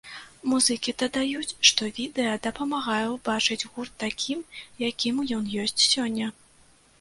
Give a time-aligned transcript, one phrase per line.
[0.51, 4.39] Музыкі дадаюць, што відэа дапамагае ўбачыць гурт такім,
[4.89, 6.33] якім ён ёсць сёння.